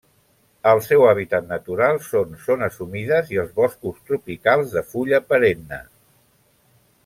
[0.69, 5.81] El seu hàbitat natural són zones humides i els boscos tropicals de fulla perenne.